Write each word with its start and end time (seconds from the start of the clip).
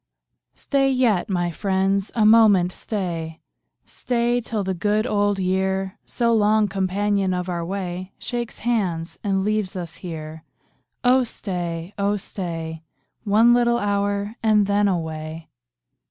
Stat 0.55 0.93
yet, 0.93 1.29
my 1.29 1.51
friends, 1.51 2.09
a 2.15 2.25
moment 2.25 2.71
stay— 2.71 3.39
Stay 3.85 4.41
till 4.41 4.63
the 4.63 4.73
good 4.73 5.05
old 5.05 5.37
year, 5.37 5.99
So 6.07 6.33
long 6.33 6.67
companion 6.67 7.35
of 7.35 7.47
our 7.49 7.63
way, 7.63 8.11
Shakes 8.17 8.57
hands, 8.65 9.19
and 9.23 9.45
leaves 9.45 9.77
ns 9.77 9.97
here. 9.97 10.43
Oh 11.03 11.23
stay, 11.23 11.93
oh 11.99 12.15
stay. 12.17 12.81
One 13.25 13.53
little 13.53 13.77
hour, 13.77 14.35
and 14.41 14.65
then 14.65 14.87
away. 14.87 15.49